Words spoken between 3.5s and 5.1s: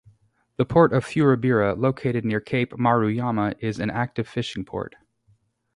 is an active fishing port.